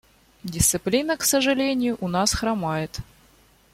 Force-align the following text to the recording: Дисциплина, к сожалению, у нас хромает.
Дисциплина, 0.43 1.15
к 1.15 1.21
сожалению, 1.23 1.95
у 2.01 2.07
нас 2.07 2.33
хромает. 2.33 2.97